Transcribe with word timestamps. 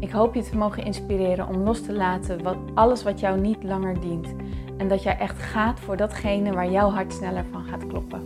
Ik 0.00 0.10
hoop 0.10 0.34
je 0.34 0.42
te 0.42 0.56
mogen 0.56 0.84
inspireren 0.84 1.48
om 1.48 1.56
los 1.56 1.82
te 1.82 1.92
laten 1.92 2.42
wat, 2.42 2.56
alles 2.74 3.02
wat 3.02 3.20
jou 3.20 3.40
niet 3.40 3.62
langer 3.62 4.00
dient. 4.00 4.34
En 4.76 4.88
dat 4.88 5.02
jij 5.02 5.18
echt 5.18 5.38
gaat 5.38 5.80
voor 5.80 5.96
datgene 5.96 6.52
waar 6.52 6.70
jouw 6.70 6.90
hart 6.90 7.12
sneller 7.12 7.44
van 7.44 7.64
gaat 7.64 7.86
kloppen. 7.86 8.22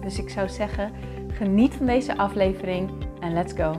Dus 0.00 0.18
ik 0.18 0.28
zou 0.30 0.48
zeggen, 0.48 0.92
geniet 1.28 1.74
van 1.74 1.86
deze 1.86 2.16
aflevering 2.16 2.90
en 3.20 3.32
let's 3.32 3.52
go. 3.52 3.72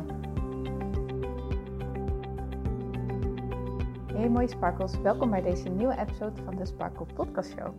Hey 4.14 4.30
mooie 4.30 4.48
sparkles, 4.48 5.02
welkom 5.02 5.30
bij 5.30 5.42
deze 5.42 5.70
nieuwe 5.70 6.00
episode 6.00 6.44
van 6.44 6.56
de 6.56 6.66
Sparkle 6.66 7.06
Podcast 7.14 7.50
Show. 7.50 7.74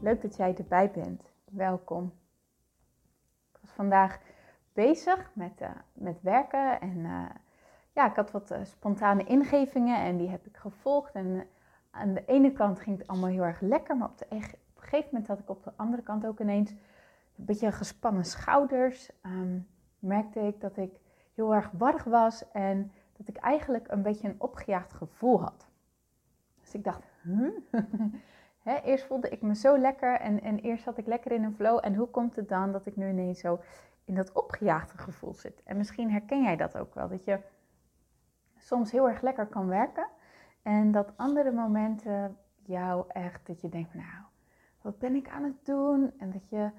Leuk 0.00 0.22
dat 0.22 0.36
jij 0.36 0.54
erbij 0.56 0.90
bent. 0.90 1.22
Welkom. 1.44 2.12
Ik 3.52 3.58
was 3.60 3.70
vandaag 3.70 4.18
bezig 4.72 5.30
met, 5.32 5.60
uh, 5.62 5.68
met 5.92 6.18
werken 6.22 6.80
en... 6.80 6.98
Uh, 6.98 7.22
ja, 7.98 8.06
ik 8.06 8.16
had 8.16 8.30
wat 8.30 8.50
uh, 8.50 8.58
spontane 8.62 9.24
ingevingen 9.24 9.96
en 9.96 10.16
die 10.16 10.28
heb 10.28 10.46
ik 10.46 10.56
gevolgd. 10.56 11.14
En 11.14 11.26
uh, 11.26 11.40
aan 11.90 12.14
de 12.14 12.24
ene 12.26 12.52
kant 12.52 12.80
ging 12.80 12.98
het 12.98 13.06
allemaal 13.06 13.28
heel 13.28 13.42
erg 13.42 13.60
lekker, 13.60 13.96
maar 13.96 14.08
op, 14.08 14.18
de, 14.18 14.24
op 14.24 14.32
een 14.32 14.42
gegeven 14.74 15.08
moment 15.10 15.28
had 15.28 15.38
ik 15.38 15.48
op 15.48 15.64
de 15.64 15.72
andere 15.76 16.02
kant 16.02 16.26
ook 16.26 16.40
ineens 16.40 16.70
een 16.70 17.44
beetje 17.44 17.72
gespannen 17.72 18.24
schouders. 18.24 19.10
Um, 19.22 19.66
merkte 19.98 20.40
ik 20.40 20.60
dat 20.60 20.76
ik 20.76 20.90
heel 21.34 21.54
erg 21.54 21.70
warrig 21.72 22.04
was 22.04 22.50
en 22.52 22.92
dat 23.16 23.28
ik 23.28 23.36
eigenlijk 23.36 23.88
een 23.88 24.02
beetje 24.02 24.28
een 24.28 24.40
opgejaagd 24.40 24.92
gevoel 24.92 25.40
had. 25.40 25.68
Dus 26.60 26.74
ik 26.74 26.84
dacht? 26.84 27.02
He, 28.58 28.80
eerst 28.90 29.04
voelde 29.04 29.28
ik 29.28 29.42
me 29.42 29.54
zo 29.54 29.78
lekker 29.78 30.20
en, 30.20 30.42
en 30.42 30.58
eerst 30.58 30.84
zat 30.84 30.98
ik 30.98 31.06
lekker 31.06 31.32
in 31.32 31.44
een 31.44 31.54
flow. 31.54 31.78
En 31.82 31.94
hoe 31.94 32.08
komt 32.08 32.36
het 32.36 32.48
dan 32.48 32.72
dat 32.72 32.86
ik 32.86 32.96
nu 32.96 33.08
ineens 33.08 33.40
zo 33.40 33.60
in 34.04 34.14
dat 34.14 34.32
opgejaagde 34.32 34.98
gevoel 34.98 35.34
zit? 35.34 35.62
En 35.64 35.76
misschien 35.76 36.10
herken 36.10 36.42
jij 36.42 36.56
dat 36.56 36.78
ook 36.78 36.94
wel, 36.94 37.08
dat 37.08 37.24
je 37.24 37.38
soms 38.68 38.90
heel 38.90 39.08
erg 39.08 39.20
lekker 39.20 39.46
kan 39.46 39.66
werken. 39.66 40.06
En 40.62 40.92
dat 40.92 41.12
andere 41.16 41.52
momenten 41.52 42.36
jou 42.64 43.04
echt, 43.08 43.46
dat 43.46 43.60
je 43.60 43.68
denkt, 43.68 43.94
nou, 43.94 44.24
wat 44.82 44.98
ben 44.98 45.14
ik 45.14 45.28
aan 45.28 45.44
het 45.44 45.64
doen? 45.64 46.12
En 46.18 46.30
dat 46.30 46.48
je 46.48 46.70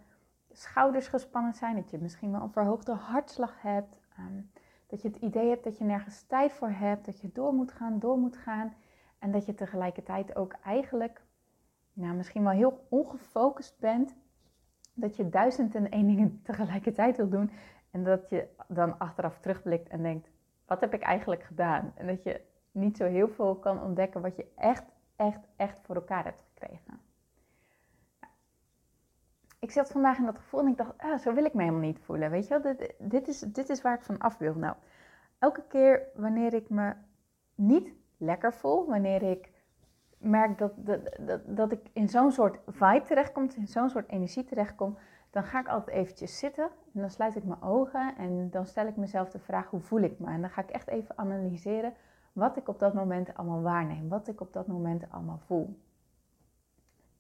schouders 0.52 1.08
gespannen 1.08 1.54
zijn, 1.54 1.76
dat 1.76 1.90
je 1.90 1.98
misschien 1.98 2.32
wel 2.32 2.42
een 2.42 2.52
verhoogde 2.52 2.94
hartslag 2.94 3.62
hebt. 3.62 4.00
Um, 4.20 4.52
dat 4.88 5.02
je 5.02 5.08
het 5.08 5.18
idee 5.18 5.50
hebt 5.50 5.64
dat 5.64 5.78
je 5.78 5.84
nergens 5.84 6.22
tijd 6.22 6.52
voor 6.52 6.70
hebt, 6.70 7.06
dat 7.06 7.22
je 7.22 7.30
door 7.34 7.54
moet 7.54 7.72
gaan, 7.72 8.00
door 8.00 8.18
moet 8.18 8.38
gaan. 8.38 8.74
En 9.20 9.32
dat 9.32 9.46
je 9.46 9.54
tegelijkertijd 9.54 10.36
ook 10.36 10.56
eigenlijk, 10.64 11.22
nou, 11.94 12.16
misschien 12.16 12.44
wel 12.44 12.52
heel 12.52 12.86
ongefocust 12.90 13.80
bent. 13.80 14.16
Dat 14.94 15.16
je 15.16 15.30
duizend 15.30 15.76
en 15.76 15.90
één 15.90 16.08
dingen 16.08 16.42
tegelijkertijd 16.44 17.18
wil 17.18 17.30
doen. 17.30 17.52
En 17.92 18.04
dat 18.04 18.30
je 18.30 18.48
dan 18.68 18.98
achteraf 18.98 19.40
terugblikt 19.40 19.90
en 19.90 20.02
denkt, 20.02 20.30
wat 20.70 20.82
heb 20.82 20.94
ik 20.94 21.02
eigenlijk 21.02 21.44
gedaan? 21.44 21.94
En 21.96 22.08
dat 22.08 22.24
je 22.24 22.42
niet 22.72 22.98
zo 22.98 23.06
heel 23.06 23.28
veel 23.28 23.56
kan 23.56 23.84
ontdekken 23.84 24.22
wat 24.22 24.36
je 24.36 24.46
echt, 24.56 24.84
echt, 25.16 25.40
echt 25.56 25.80
voor 25.82 25.96
elkaar 25.96 26.24
hebt 26.24 26.44
gekregen. 26.54 27.00
Ik 29.60 29.72
zat 29.72 29.92
vandaag 29.92 30.18
in 30.18 30.26
dat 30.26 30.38
gevoel 30.38 30.60
en 30.60 30.68
ik 30.68 30.78
dacht, 30.78 30.98
ah, 30.98 31.18
zo 31.20 31.34
wil 31.34 31.46
ik 31.46 31.54
me 31.54 31.62
helemaal 31.62 31.82
niet 31.82 32.00
voelen. 32.00 32.32
Weet 32.32 32.48
je 32.48 32.60
wel, 32.60 32.76
dit, 32.76 32.94
dit, 33.00 33.28
is, 33.28 33.40
dit 33.40 33.70
is 33.70 33.82
waar 33.82 33.96
ik 33.96 34.02
van 34.02 34.18
af 34.18 34.38
wil. 34.38 34.54
Nou, 34.54 34.76
elke 35.40 35.64
keer 35.68 36.02
wanneer 36.16 36.54
ik 36.54 36.70
me 36.70 36.94
niet 37.56 37.94
lekker 38.18 38.54
voel, 38.54 38.86
wanneer 38.86 39.22
ik 39.22 39.52
merk 40.18 40.58
dat, 40.58 40.72
dat, 40.76 41.18
dat, 41.20 41.42
dat 41.46 41.72
ik 41.72 41.90
in 41.94 42.10
zo'n 42.10 42.32
soort 42.32 42.60
vibe 42.68 43.06
terechtkom, 43.06 43.50
in 43.56 43.68
zo'n 43.68 43.90
soort 43.90 44.10
energie 44.10 44.44
terechtkom, 44.44 44.98
dan 45.30 45.44
ga 45.44 45.60
ik 45.60 45.68
altijd 45.68 45.98
eventjes 45.98 46.40
zitten 46.40 46.70
en 46.94 47.02
dan 47.02 47.10
sluit 47.10 47.36
ik 47.36 47.44
mijn 47.44 47.62
ogen 47.62 48.16
en 48.18 48.50
dan 48.50 48.66
stel 48.66 48.88
ik 48.88 48.96
mezelf 48.96 49.30
de 49.30 49.40
vraag 49.40 49.70
hoe 49.70 49.80
voel 49.80 50.02
ik 50.02 50.20
me. 50.20 50.28
En 50.28 50.42
dan 50.42 50.50
ga 50.50 50.62
ik 50.62 50.70
echt 50.70 50.88
even 50.88 51.18
analyseren 51.18 51.94
wat 52.34 52.58
ik 52.58 52.68
op 52.68 52.80
dat 52.80 52.94
moment 52.94 53.34
allemaal 53.34 53.62
waarneem, 53.62 54.10
wat 54.10 54.28
ik 54.28 54.42
op 54.42 54.54
dat 54.54 54.68
moment 54.68 55.04
allemaal 55.12 55.40
voel. 55.46 55.80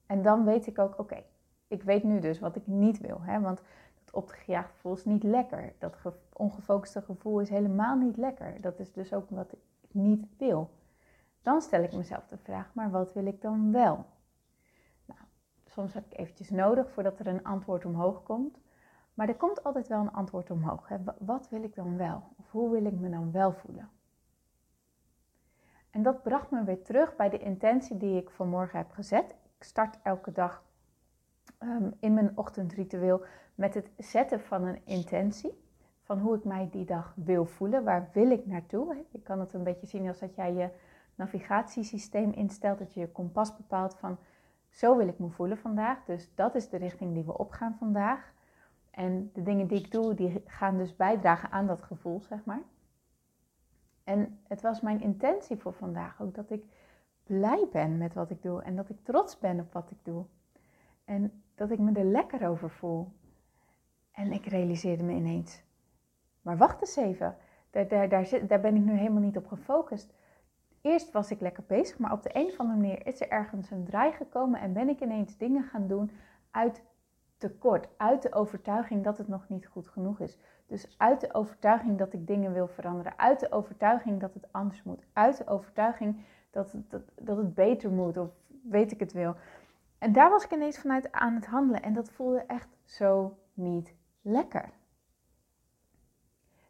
En 0.05 0.21
dan 0.21 0.45
weet 0.45 0.67
ik 0.67 0.79
ook, 0.79 0.99
oké, 0.99 1.23
ik 1.67 1.83
weet 1.83 2.03
nu 2.03 2.19
dus 2.19 2.39
wat 2.39 2.55
ik 2.55 2.67
niet 2.67 2.99
wil. 2.99 3.21
Hè? 3.21 3.39
Want 3.39 3.61
dat 4.03 4.13
opgejaagd 4.13 4.71
gevoel 4.71 4.93
is 4.93 5.05
niet 5.05 5.23
lekker. 5.23 5.73
Dat 5.79 5.95
ongefocuste 6.33 7.01
gevoel 7.01 7.39
is 7.39 7.49
helemaal 7.49 7.95
niet 7.95 8.17
lekker. 8.17 8.61
Dat 8.61 8.79
is 8.79 8.91
dus 8.91 9.13
ook 9.13 9.29
wat 9.29 9.53
ik 9.53 9.59
niet 9.91 10.27
wil. 10.37 10.69
Dan 11.41 11.61
stel 11.61 11.83
ik 11.83 11.93
mezelf 11.93 12.27
de 12.27 12.37
vraag, 12.37 12.73
maar 12.73 12.91
wat 12.91 13.13
wil 13.13 13.25
ik 13.25 13.41
dan 13.41 13.71
wel? 13.71 14.05
Soms 15.69 15.93
heb 15.93 16.05
ik 16.05 16.19
eventjes 16.19 16.49
nodig 16.49 16.91
voordat 16.91 17.19
er 17.19 17.27
een 17.27 17.43
antwoord 17.43 17.85
omhoog 17.85 18.23
komt. 18.23 18.59
Maar 19.13 19.27
er 19.27 19.35
komt 19.35 19.63
altijd 19.63 19.87
wel 19.87 19.99
een 19.99 20.11
antwoord 20.11 20.51
omhoog. 20.51 20.87
Hè? 20.87 20.97
Wat 21.19 21.49
wil 21.49 21.63
ik 21.63 21.75
dan 21.75 21.97
wel? 21.97 22.23
Of 22.37 22.51
hoe 22.51 22.71
wil 22.71 22.85
ik 22.85 22.99
me 22.99 23.09
dan 23.09 23.31
wel 23.31 23.51
voelen? 23.51 23.89
En 25.89 26.03
dat 26.03 26.23
bracht 26.23 26.51
me 26.51 26.63
weer 26.63 26.83
terug 26.83 27.15
bij 27.15 27.29
de 27.29 27.37
intentie 27.37 27.97
die 27.97 28.21
ik 28.21 28.29
vanmorgen 28.29 28.77
heb 28.77 28.91
gezet. 28.91 29.35
Ik 29.57 29.63
start 29.63 29.99
elke 30.03 30.31
dag 30.31 30.63
um, 31.59 31.93
in 31.99 32.13
mijn 32.13 32.37
ochtendritueel 32.37 33.23
met 33.55 33.73
het 33.73 33.91
zetten 33.97 34.39
van 34.39 34.63
een 34.63 34.85
intentie. 34.85 35.67
Van 36.03 36.19
hoe 36.19 36.35
ik 36.35 36.43
mij 36.43 36.69
die 36.71 36.85
dag 36.85 37.13
wil 37.15 37.45
voelen. 37.45 37.83
Waar 37.83 38.09
wil 38.13 38.31
ik 38.31 38.45
naartoe? 38.45 39.05
Je 39.09 39.21
kan 39.21 39.39
het 39.39 39.53
een 39.53 39.63
beetje 39.63 39.87
zien 39.87 40.07
als 40.07 40.19
dat 40.19 40.35
jij 40.35 40.53
je 40.53 40.69
navigatiesysteem 41.15 42.31
instelt. 42.31 42.79
Dat 42.79 42.93
je 42.93 42.99
je 42.99 43.11
kompas 43.11 43.55
bepaalt 43.57 43.95
van 43.95 44.17
zo 44.69 44.97
wil 44.97 45.07
ik 45.07 45.19
me 45.19 45.29
voelen 45.29 45.57
vandaag. 45.57 46.05
Dus 46.05 46.31
dat 46.35 46.55
is 46.55 46.69
de 46.69 46.77
richting 46.77 47.13
die 47.13 47.23
we 47.23 47.37
opgaan 47.37 47.75
vandaag. 47.79 48.33
En 48.91 49.29
de 49.33 49.41
dingen 49.41 49.67
die 49.67 49.79
ik 49.79 49.91
doe, 49.91 50.13
die 50.13 50.43
gaan 50.45 50.77
dus 50.77 50.95
bijdragen 50.95 51.51
aan 51.51 51.67
dat 51.67 51.81
gevoel, 51.81 52.21
zeg 52.21 52.45
maar. 52.45 52.61
En 54.03 54.39
het 54.47 54.61
was 54.61 54.81
mijn 54.81 55.01
intentie 55.01 55.57
voor 55.57 55.73
vandaag 55.73 56.21
ook 56.21 56.35
dat 56.35 56.49
ik 56.49 56.63
blij 57.23 57.67
ben 57.71 57.97
met 57.97 58.13
wat 58.13 58.29
ik 58.29 58.41
doe 58.41 58.61
en 58.61 58.75
dat 58.75 58.89
ik 58.89 59.03
trots 59.03 59.39
ben 59.39 59.59
op 59.59 59.73
wat 59.73 59.91
ik 59.91 59.97
doe. 60.03 60.25
En 61.05 61.43
dat 61.55 61.71
ik 61.71 61.79
me 61.79 61.99
er 61.99 62.05
lekker 62.05 62.47
over 62.47 62.69
voel. 62.69 63.11
En 64.11 64.31
ik 64.31 64.45
realiseerde 64.45 65.03
me 65.03 65.13
ineens, 65.13 65.63
maar 66.41 66.57
wacht 66.57 66.81
eens 66.81 66.95
even, 66.95 67.37
daar, 67.69 67.87
daar, 67.87 68.09
daar, 68.09 68.47
daar 68.47 68.59
ben 68.59 68.75
ik 68.75 68.81
nu 68.81 68.91
helemaal 68.91 69.21
niet 69.21 69.37
op 69.37 69.47
gefocust 69.47 70.13
eerst 70.81 71.11
was 71.11 71.31
ik 71.31 71.39
lekker 71.39 71.63
bezig, 71.67 71.97
maar 71.97 72.11
op 72.11 72.23
de 72.23 72.29
een 72.33 72.47
of 72.47 72.59
andere 72.59 72.79
manier 72.79 73.07
is 73.07 73.21
er 73.21 73.29
ergens 73.29 73.71
een 73.71 73.85
draai 73.85 74.11
gekomen 74.11 74.59
en 74.59 74.73
ben 74.73 74.89
ik 74.89 75.01
ineens 75.01 75.37
dingen 75.37 75.63
gaan 75.63 75.87
doen 75.87 76.11
uit 76.51 76.83
tekort, 77.37 77.87
uit 77.97 78.21
de 78.21 78.33
overtuiging 78.33 79.03
dat 79.03 79.17
het 79.17 79.27
nog 79.27 79.49
niet 79.49 79.67
goed 79.67 79.87
genoeg 79.87 80.19
is. 80.19 80.37
Dus 80.67 80.95
uit 80.97 81.21
de 81.21 81.33
overtuiging 81.33 81.97
dat 81.97 82.13
ik 82.13 82.27
dingen 82.27 82.53
wil 82.53 82.67
veranderen, 82.67 83.19
uit 83.19 83.39
de 83.39 83.51
overtuiging 83.51 84.19
dat 84.19 84.33
het 84.33 84.47
anders 84.51 84.83
moet, 84.83 85.05
uit 85.13 85.37
de 85.37 85.47
overtuiging 85.47 86.21
dat 86.49 86.71
het, 86.71 86.89
dat, 86.91 87.01
dat 87.15 87.37
het 87.37 87.53
beter 87.53 87.91
moet 87.91 88.17
of 88.17 88.29
weet 88.63 88.91
ik 88.91 88.99
het 88.99 89.13
wil. 89.13 89.35
En 89.97 90.13
daar 90.13 90.29
was 90.29 90.43
ik 90.43 90.53
ineens 90.53 90.79
vanuit 90.79 91.11
aan 91.11 91.35
het 91.35 91.45
handelen 91.45 91.81
en 91.81 91.93
dat 91.93 92.11
voelde 92.11 92.43
echt 92.47 92.67
zo 92.83 93.37
niet 93.53 93.93
lekker. 94.21 94.69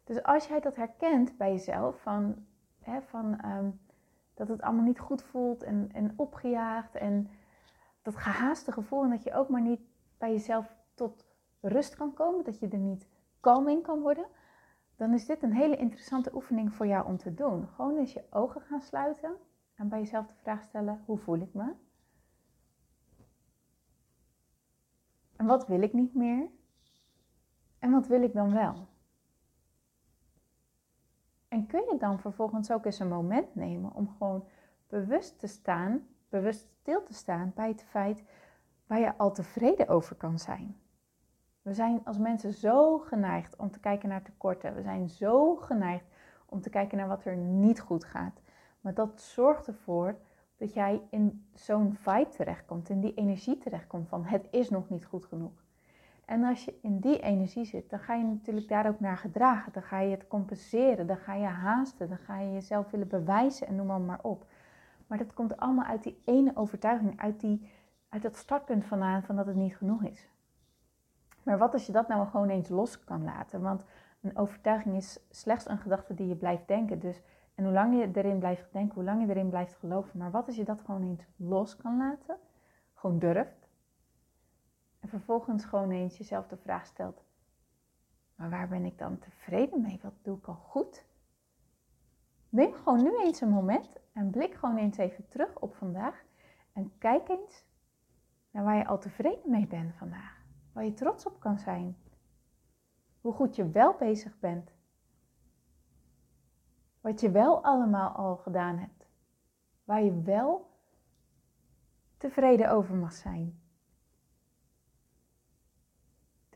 Dus 0.04 0.22
als 0.22 0.46
jij 0.46 0.60
dat 0.60 0.76
herkent 0.76 1.36
bij 1.36 1.50
jezelf, 1.50 2.00
van, 2.00 2.46
hè, 2.80 3.02
van 3.02 3.44
um, 3.44 3.80
dat 4.40 4.48
het 4.48 4.62
allemaal 4.62 4.84
niet 4.84 4.98
goed 4.98 5.22
voelt 5.22 5.62
en, 5.62 5.88
en 5.92 6.12
opgejaagd 6.16 6.94
en 6.94 7.28
dat 8.02 8.16
gehaaste 8.16 8.72
gevoel 8.72 9.02
en 9.02 9.10
dat 9.10 9.22
je 9.22 9.34
ook 9.34 9.48
maar 9.48 9.60
niet 9.60 9.80
bij 10.18 10.30
jezelf 10.30 10.76
tot 10.94 11.24
rust 11.60 11.96
kan 11.96 12.14
komen, 12.14 12.44
dat 12.44 12.58
je 12.58 12.68
er 12.68 12.78
niet 12.78 13.08
kalm 13.40 13.68
in 13.68 13.82
kan 13.82 14.00
worden, 14.00 14.26
dan 14.96 15.12
is 15.14 15.26
dit 15.26 15.42
een 15.42 15.52
hele 15.52 15.76
interessante 15.76 16.34
oefening 16.34 16.74
voor 16.74 16.86
jou 16.86 17.06
om 17.06 17.16
te 17.16 17.34
doen. 17.34 17.68
Gewoon 17.68 17.96
eens 17.96 18.12
je 18.12 18.24
ogen 18.30 18.60
gaan 18.60 18.80
sluiten 18.80 19.36
en 19.74 19.88
bij 19.88 19.98
jezelf 19.98 20.26
de 20.26 20.34
vraag 20.34 20.62
stellen: 20.62 21.02
hoe 21.06 21.18
voel 21.18 21.40
ik 21.40 21.54
me? 21.54 21.72
En 25.36 25.46
wat 25.46 25.66
wil 25.66 25.82
ik 25.82 25.92
niet 25.92 26.14
meer? 26.14 26.48
En 27.78 27.90
wat 27.90 28.06
wil 28.06 28.22
ik 28.22 28.32
dan 28.32 28.52
wel? 28.52 28.88
En 31.50 31.66
kun 31.66 31.84
je 31.90 31.96
dan 31.98 32.18
vervolgens 32.18 32.70
ook 32.70 32.84
eens 32.84 32.98
een 32.98 33.08
moment 33.08 33.54
nemen 33.54 33.94
om 33.94 34.08
gewoon 34.18 34.44
bewust 34.88 35.38
te 35.38 35.46
staan, 35.46 36.06
bewust 36.28 36.68
stil 36.80 37.02
te 37.02 37.14
staan 37.14 37.52
bij 37.54 37.68
het 37.68 37.82
feit 37.82 38.24
waar 38.86 39.00
je 39.00 39.16
al 39.16 39.32
tevreden 39.32 39.88
over 39.88 40.16
kan 40.16 40.38
zijn. 40.38 40.76
We 41.62 41.74
zijn 41.74 42.04
als 42.04 42.18
mensen 42.18 42.52
zo 42.52 42.98
geneigd 42.98 43.56
om 43.56 43.70
te 43.70 43.80
kijken 43.80 44.08
naar 44.08 44.22
tekorten. 44.22 44.74
We 44.74 44.82
zijn 44.82 45.08
zo 45.08 45.56
geneigd 45.56 46.04
om 46.46 46.60
te 46.60 46.70
kijken 46.70 46.98
naar 46.98 47.08
wat 47.08 47.24
er 47.24 47.36
niet 47.36 47.80
goed 47.80 48.04
gaat. 48.04 48.40
Maar 48.80 48.94
dat 48.94 49.20
zorgt 49.20 49.66
ervoor 49.66 50.18
dat 50.56 50.74
jij 50.74 51.02
in 51.10 51.46
zo'n 51.54 51.94
vibe 51.94 52.28
terechtkomt, 52.28 52.88
in 52.88 53.00
die 53.00 53.14
energie 53.14 53.58
terechtkomt 53.58 54.08
van 54.08 54.24
het 54.24 54.48
is 54.50 54.70
nog 54.70 54.88
niet 54.88 55.04
goed 55.04 55.24
genoeg. 55.24 55.64
En 56.30 56.44
als 56.44 56.64
je 56.64 56.78
in 56.82 56.98
die 56.98 57.20
energie 57.20 57.64
zit, 57.64 57.90
dan 57.90 57.98
ga 57.98 58.14
je 58.14 58.24
natuurlijk 58.24 58.68
daar 58.68 58.88
ook 58.88 59.00
naar 59.00 59.16
gedragen. 59.16 59.72
Dan 59.72 59.82
ga 59.82 60.00
je 60.00 60.10
het 60.10 60.28
compenseren, 60.28 61.06
dan 61.06 61.16
ga 61.16 61.34
je 61.34 61.46
haasten, 61.46 62.08
dan 62.08 62.18
ga 62.18 62.38
je 62.38 62.52
jezelf 62.52 62.90
willen 62.90 63.08
bewijzen 63.08 63.66
en 63.66 63.76
noem 63.76 63.86
maar, 63.86 64.00
maar 64.00 64.18
op. 64.22 64.46
Maar 65.06 65.18
dat 65.18 65.34
komt 65.34 65.56
allemaal 65.56 65.84
uit 65.84 66.02
die 66.02 66.22
ene 66.24 66.50
overtuiging, 66.54 67.20
uit, 67.20 67.40
die, 67.40 67.70
uit 68.08 68.22
dat 68.22 68.36
startpunt 68.36 68.84
vandaan 68.84 69.22
van 69.22 69.36
dat 69.36 69.46
het 69.46 69.56
niet 69.56 69.76
genoeg 69.76 70.02
is. 70.04 70.28
Maar 71.42 71.58
wat 71.58 71.72
als 71.72 71.86
je 71.86 71.92
dat 71.92 72.08
nou 72.08 72.26
gewoon 72.26 72.48
eens 72.48 72.68
los 72.68 73.04
kan 73.04 73.24
laten? 73.24 73.60
Want 73.60 73.84
een 74.20 74.36
overtuiging 74.36 74.96
is 74.96 75.20
slechts 75.30 75.68
een 75.68 75.78
gedachte 75.78 76.14
die 76.14 76.28
je 76.28 76.36
blijft 76.36 76.68
denken. 76.68 76.98
Dus, 76.98 77.22
en 77.54 77.64
hoe 77.64 77.72
lang 77.72 77.98
je 77.98 78.10
erin 78.12 78.38
blijft 78.38 78.72
denken, 78.72 78.94
hoe 78.94 79.04
lang 79.04 79.22
je 79.22 79.28
erin 79.28 79.48
blijft 79.48 79.74
geloven. 79.74 80.18
Maar 80.18 80.30
wat 80.30 80.46
als 80.46 80.56
je 80.56 80.64
dat 80.64 80.80
gewoon 80.80 81.02
eens 81.02 81.26
los 81.36 81.76
kan 81.76 81.96
laten? 81.96 82.36
Gewoon 82.94 83.18
durft. 83.18 83.59
En 85.10 85.18
vervolgens 85.18 85.64
gewoon 85.64 85.90
eens 85.90 86.18
jezelf 86.18 86.46
de 86.46 86.56
vraag 86.56 86.86
stelt. 86.86 87.24
Maar 88.34 88.50
waar 88.50 88.68
ben 88.68 88.84
ik 88.84 88.98
dan 88.98 89.18
tevreden 89.18 89.80
mee? 89.80 90.00
Wat 90.02 90.12
doe 90.22 90.38
ik 90.38 90.46
al 90.46 90.54
goed? 90.54 91.04
Neem 92.48 92.72
gewoon 92.72 93.02
nu 93.02 93.18
eens 93.18 93.40
een 93.40 93.50
moment 93.50 94.00
en 94.12 94.30
blik 94.30 94.54
gewoon 94.54 94.76
eens 94.76 94.96
even 94.96 95.28
terug 95.28 95.58
op 95.58 95.74
vandaag. 95.74 96.24
En 96.72 96.92
kijk 96.98 97.28
eens 97.28 97.64
naar 98.50 98.64
waar 98.64 98.76
je 98.76 98.86
al 98.86 98.98
tevreden 98.98 99.50
mee 99.50 99.66
bent 99.66 99.94
vandaag. 99.94 100.44
Waar 100.72 100.84
je 100.84 100.94
trots 100.94 101.26
op 101.26 101.40
kan 101.40 101.58
zijn. 101.58 101.96
Hoe 103.20 103.32
goed 103.32 103.56
je 103.56 103.70
wel 103.70 103.94
bezig 103.94 104.38
bent. 104.38 104.72
Wat 107.00 107.20
je 107.20 107.30
wel 107.30 107.64
allemaal 107.64 108.10
al 108.10 108.36
gedaan 108.36 108.78
hebt. 108.78 109.06
Waar 109.84 110.02
je 110.02 110.22
wel 110.22 110.70
tevreden 112.16 112.70
over 112.70 112.94
mag 112.94 113.12
zijn. 113.12 113.60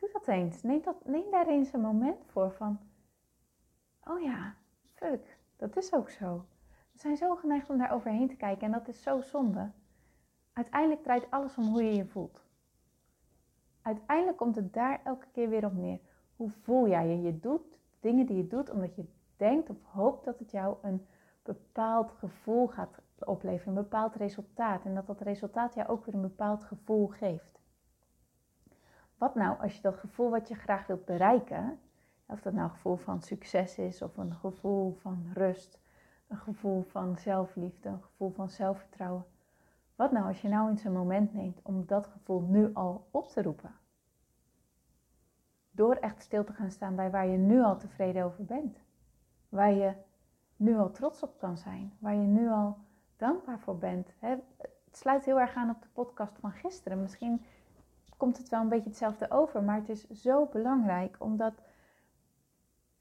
Doe 0.05 0.09
eens. 0.27 0.63
Neem, 0.63 0.81
dat, 0.81 1.05
neem 1.05 1.31
daar 1.31 1.47
eens 1.47 1.73
een 1.73 1.81
moment 1.81 2.25
voor 2.25 2.51
van, 2.51 2.79
oh 4.03 4.21
ja, 4.21 4.55
fuck, 4.93 5.37
dat 5.55 5.77
is 5.77 5.93
ook 5.93 6.09
zo. 6.09 6.45
We 6.91 6.99
zijn 6.99 7.17
zo 7.17 7.35
geneigd 7.35 7.69
om 7.69 7.77
daar 7.77 7.93
overheen 7.93 8.27
te 8.27 8.35
kijken 8.35 8.65
en 8.65 8.71
dat 8.71 8.87
is 8.87 9.01
zo 9.01 9.21
zonde. 9.21 9.71
Uiteindelijk 10.53 11.03
draait 11.03 11.31
alles 11.31 11.57
om 11.57 11.63
hoe 11.63 11.83
je 11.83 11.95
je 11.95 12.05
voelt. 12.05 12.43
Uiteindelijk 13.81 14.37
komt 14.37 14.55
het 14.55 14.73
daar 14.73 15.01
elke 15.03 15.27
keer 15.31 15.49
weer 15.49 15.65
op 15.65 15.73
neer. 15.73 15.99
Hoe 16.35 16.49
voel 16.49 16.87
jij 16.87 17.07
je? 17.07 17.21
Je 17.21 17.39
doet 17.39 17.79
dingen 17.99 18.25
die 18.25 18.37
je 18.37 18.47
doet 18.47 18.69
omdat 18.69 18.95
je 18.95 19.05
denkt 19.37 19.69
of 19.69 19.77
hoopt 19.83 20.25
dat 20.25 20.39
het 20.39 20.51
jou 20.51 20.77
een 20.81 21.05
bepaald 21.43 22.11
gevoel 22.11 22.67
gaat 22.67 22.99
opleveren, 23.19 23.75
een 23.75 23.83
bepaald 23.83 24.15
resultaat. 24.15 24.85
En 24.85 24.95
dat 24.95 25.07
dat 25.07 25.21
resultaat 25.21 25.73
jou 25.73 25.87
ook 25.87 26.05
weer 26.05 26.15
een 26.15 26.21
bepaald 26.21 26.63
gevoel 26.63 27.07
geeft. 27.07 27.59
Wat 29.17 29.35
nou 29.35 29.59
als 29.59 29.75
je 29.75 29.81
dat 29.81 29.95
gevoel 29.95 30.29
wat 30.29 30.47
je 30.47 30.55
graag 30.55 30.87
wilt 30.87 31.05
bereiken, 31.05 31.79
of 32.25 32.41
dat 32.41 32.53
nou 32.53 32.65
een 32.65 32.73
gevoel 32.73 32.95
van 32.95 33.21
succes 33.21 33.77
is, 33.77 34.01
of 34.01 34.17
een 34.17 34.33
gevoel 34.33 34.93
van 34.93 35.25
rust, 35.33 35.79
een 36.27 36.37
gevoel 36.37 36.83
van 36.83 37.17
zelfliefde, 37.17 37.89
een 37.89 38.03
gevoel 38.03 38.31
van 38.31 38.49
zelfvertrouwen. 38.49 39.25
Wat 39.95 40.11
nou 40.11 40.27
als 40.27 40.41
je 40.41 40.47
nou 40.47 40.69
eens 40.69 40.83
een 40.83 40.93
moment 40.93 41.33
neemt 41.33 41.59
om 41.63 41.85
dat 41.85 42.07
gevoel 42.07 42.41
nu 42.41 42.73
al 42.73 43.07
op 43.11 43.27
te 43.27 43.41
roepen? 43.41 43.75
Door 45.71 45.95
echt 45.95 46.21
stil 46.21 46.43
te 46.43 46.53
gaan 46.53 46.71
staan 46.71 46.95
bij 46.95 47.11
waar 47.11 47.27
je 47.27 47.37
nu 47.37 47.61
al 47.61 47.77
tevreden 47.77 48.23
over 48.23 48.45
bent. 48.45 48.77
Waar 49.49 49.73
je 49.73 49.93
nu 50.55 50.77
al 50.77 50.91
trots 50.91 51.23
op 51.23 51.39
kan 51.39 51.57
zijn. 51.57 51.93
Waar 51.99 52.15
je 52.15 52.27
nu 52.27 52.49
al 52.49 52.77
dankbaar 53.17 53.59
voor 53.59 53.77
bent. 53.77 54.13
Het 54.19 54.43
sluit 54.91 55.25
heel 55.25 55.39
erg 55.39 55.55
aan 55.55 55.69
op 55.69 55.81
de 55.81 55.87
podcast 55.93 56.37
van 56.39 56.51
gisteren. 56.51 57.01
Misschien 57.01 57.45
komt 58.17 58.37
het 58.37 58.49
wel 58.49 58.61
een 58.61 58.69
beetje 58.69 58.89
hetzelfde 58.89 59.31
over. 59.31 59.63
Maar 59.63 59.75
het 59.75 59.89
is 59.89 60.09
zo 60.09 60.45
belangrijk 60.45 61.15
omdat, 61.19 61.53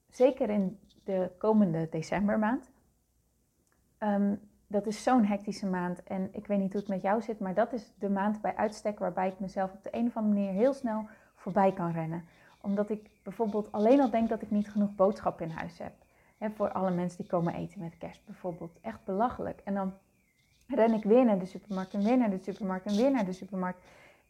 zeker 0.08 0.50
in 0.50 0.78
de 1.04 1.30
komende 1.38 1.88
decembermaand, 1.90 2.70
um, 3.98 4.40
dat 4.66 4.86
is 4.86 5.02
zo'n 5.02 5.24
hectische 5.24 5.66
maand. 5.66 6.02
En 6.02 6.28
ik 6.32 6.46
weet 6.46 6.58
niet 6.58 6.72
hoe 6.72 6.80
het 6.80 6.90
met 6.90 7.02
jou 7.02 7.22
zit, 7.22 7.38
maar 7.38 7.54
dat 7.54 7.72
is 7.72 7.92
de 7.98 8.10
maand 8.10 8.40
bij 8.40 8.56
uitstek 8.56 8.98
waarbij 8.98 9.28
ik 9.28 9.40
mezelf 9.40 9.72
op 9.72 9.82
de 9.82 9.96
een 9.96 10.06
of 10.06 10.16
andere 10.16 10.34
manier 10.34 10.52
heel 10.52 10.72
snel 10.72 11.06
voorbij 11.34 11.72
kan 11.72 11.92
rennen. 11.92 12.24
Omdat 12.60 12.90
ik 12.90 13.10
bijvoorbeeld 13.22 13.72
alleen 13.72 14.00
al 14.00 14.10
denk 14.10 14.28
dat 14.28 14.42
ik 14.42 14.50
niet 14.50 14.70
genoeg 14.70 14.94
boodschappen 14.94 15.46
in 15.46 15.56
huis 15.56 15.78
heb. 15.78 15.92
voor 16.54 16.72
alle 16.72 16.90
mensen 16.90 17.18
die 17.18 17.26
komen 17.26 17.54
eten 17.54 17.80
met 17.80 17.98
kerst 17.98 18.24
bijvoorbeeld. 18.24 18.78
Echt 18.80 19.04
belachelijk. 19.04 19.60
En 19.64 19.74
dan 19.74 19.92
ren 20.66 20.92
ik 20.92 21.04
weer 21.04 21.24
naar 21.24 21.38
de 21.38 21.46
supermarkt 21.46 21.94
en 21.94 22.02
weer 22.02 22.18
naar 22.18 22.30
de 22.30 22.38
supermarkt 22.38 22.86
en 22.86 22.96
weer 22.96 23.10
naar 23.10 23.24
de 23.24 23.32
supermarkt. 23.32 23.84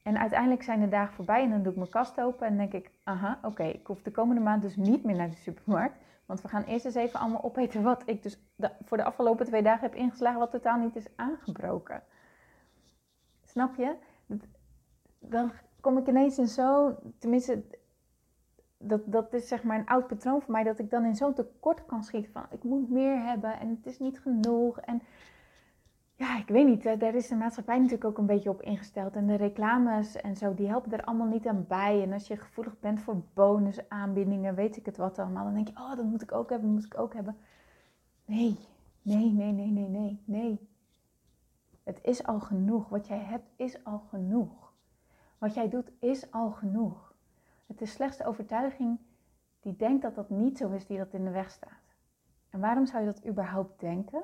En 0.05 0.19
uiteindelijk 0.19 0.63
zijn 0.63 0.81
de 0.81 0.89
dagen 0.89 1.15
voorbij 1.15 1.43
en 1.43 1.51
dan 1.51 1.63
doe 1.63 1.73
ik 1.73 1.79
mijn 1.79 1.91
kast 1.91 2.21
open 2.21 2.47
en 2.47 2.57
denk 2.57 2.73
ik, 2.73 2.91
aha, 3.03 3.39
oké, 3.43 3.63
ik 3.63 3.87
hoef 3.87 4.03
de 4.03 4.11
komende 4.11 4.41
maand 4.41 4.63
dus 4.63 4.77
niet 4.77 5.05
meer 5.05 5.17
naar 5.17 5.31
de 5.31 5.37
supermarkt. 5.37 5.97
Want 6.27 6.41
we 6.41 6.49
gaan 6.49 6.63
eerst 6.63 6.85
eens 6.85 6.95
even 6.95 7.21
allemaal 7.21 7.45
opeten 7.45 7.83
wat 7.83 8.03
ik 8.07 8.23
dus 8.23 8.39
voor 8.85 8.97
de 8.97 9.05
afgelopen 9.05 9.47
twee 9.47 9.63
dagen 9.63 9.81
heb 9.81 9.95
ingeslagen, 9.95 10.39
wat 10.39 10.51
totaal 10.51 10.79
niet 10.79 10.97
is 10.97 11.07
aangebroken. 11.17 12.03
Snap 13.45 13.75
je? 13.75 13.95
Dan 15.19 15.53
kom 15.81 15.99
ik 15.99 16.07
ineens 16.07 16.39
in 16.39 16.49
zo, 16.49 16.97
tenminste, 17.19 17.65
dat, 18.79 19.01
dat 19.05 19.33
is 19.33 19.49
zeg 19.49 19.63
maar 19.63 19.79
een 19.79 19.87
oud 19.87 20.07
patroon 20.07 20.43
voor 20.43 20.53
mij, 20.53 20.63
dat 20.63 20.79
ik 20.79 20.91
dan 20.91 21.05
in 21.05 21.17
zo'n 21.17 21.35
tekort 21.35 21.87
kan 21.87 22.03
schieten 22.03 22.33
van 22.33 22.47
ik 22.51 22.63
moet 22.63 22.91
meer 22.91 23.23
hebben 23.23 23.61
en 23.61 23.69
het 23.69 23.87
is 23.87 23.99
niet 23.99 24.21
genoeg. 24.21 24.81
En 24.81 25.03
ja, 26.25 26.39
ik 26.39 26.49
weet 26.49 26.67
niet, 26.67 26.83
daar 26.83 27.15
is 27.15 27.29
de 27.29 27.35
maatschappij 27.35 27.77
natuurlijk 27.77 28.05
ook 28.05 28.19
een 28.19 28.27
beetje 28.27 28.51
op 28.51 28.63
ingesteld. 28.63 29.17
En 29.17 29.27
de 29.27 29.35
reclames 29.35 30.17
en 30.17 30.37
zo, 30.37 30.55
die 30.55 30.69
helpen 30.69 30.93
er 30.93 31.05
allemaal 31.05 31.27
niet 31.27 31.47
aan 31.47 31.65
bij. 31.69 32.03
En 32.03 32.13
als 32.13 32.27
je 32.27 32.37
gevoelig 32.37 32.81
bent 32.81 33.01
voor 33.01 33.23
bonusaanbiedingen, 33.35 34.55
weet 34.55 34.77
ik 34.77 34.87
het 34.87 34.97
wat 34.97 35.19
allemaal. 35.19 35.45
Dan 35.45 35.55
denk 35.55 35.69
je, 35.69 35.77
oh, 35.77 35.97
dat 35.97 36.05
moet 36.05 36.23
ik 36.23 36.33
ook 36.33 36.51
hebben, 36.51 36.69
dat 36.69 36.77
moet 36.77 36.93
ik 36.93 37.01
ook 37.01 37.15
hebben. 37.15 37.37
Nee, 38.25 38.59
nee, 39.03 39.33
nee, 39.33 39.53
nee, 39.53 39.71
nee, 39.71 39.89
nee, 39.89 40.23
nee. 40.25 40.69
Het 41.83 41.99
is 42.03 42.25
al 42.25 42.41
genoeg. 42.41 42.89
Wat 42.89 43.07
jij 43.07 43.19
hebt 43.19 43.51
is 43.57 43.85
al 43.85 43.99
genoeg. 43.99 44.73
Wat 45.39 45.55
jij 45.55 45.69
doet 45.69 45.93
is 45.99 46.31
al 46.31 46.51
genoeg. 46.51 47.15
Het 47.67 47.81
is 47.81 47.93
slechts 47.93 48.17
de 48.17 48.27
overtuiging 48.27 48.99
die 49.61 49.77
denkt 49.77 50.03
dat 50.03 50.15
dat 50.15 50.31
niet 50.31 50.59
zo 50.59 50.71
is, 50.71 50.87
die 50.87 50.99
dat 50.99 51.13
in 51.13 51.25
de 51.25 51.31
weg 51.31 51.51
staat. 51.51 51.95
En 52.51 52.61
waarom 52.61 52.87
zou 52.87 53.05
je 53.05 53.13
dat 53.13 53.27
überhaupt 53.27 53.81
denken? 53.81 54.23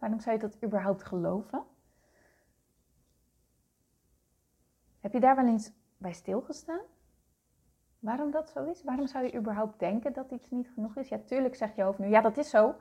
Waarom 0.00 0.20
zou 0.20 0.36
je 0.36 0.42
dat 0.42 0.62
überhaupt 0.64 1.02
geloven? 1.02 1.64
Heb 5.00 5.12
je 5.12 5.20
daar 5.20 5.36
wel 5.36 5.46
eens 5.46 5.72
bij 5.96 6.12
stilgestaan? 6.12 6.80
Waarom 7.98 8.30
dat 8.30 8.50
zo 8.50 8.64
is? 8.64 8.82
Waarom 8.82 9.06
zou 9.06 9.24
je 9.24 9.34
überhaupt 9.34 9.78
denken 9.78 10.12
dat 10.12 10.30
iets 10.30 10.50
niet 10.50 10.70
genoeg 10.74 10.96
is? 10.96 11.08
Ja, 11.08 11.18
tuurlijk 11.18 11.54
zegt 11.54 11.76
je 11.76 11.82
hoofd 11.82 11.98
nu, 11.98 12.06
ja, 12.06 12.20
dat 12.20 12.36
is 12.36 12.50
zo. 12.50 12.74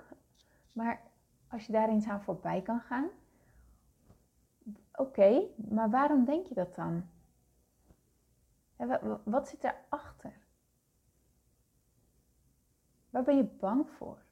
Maar 0.71 1.01
als 1.47 1.65
je 1.65 1.71
daar 1.71 1.89
eens 1.89 2.07
aan 2.07 2.21
voorbij 2.21 2.61
kan 2.61 2.79
gaan, 2.79 3.09
oké, 4.93 5.47
maar 5.55 5.89
waarom 5.89 6.25
denk 6.25 6.47
je 6.47 6.53
dat 6.53 6.75
dan? 6.75 7.09
Wat 9.23 9.47
zit 9.47 9.63
erachter? 9.63 10.33
Waar 13.09 13.23
ben 13.23 13.37
je 13.37 13.43
bang 13.43 13.89
voor? 13.89 14.27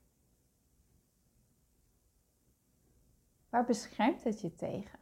Waar 3.58 3.66
beschermt 3.66 4.24
het 4.24 4.42
je 4.42 4.56
tegen? 4.56 5.00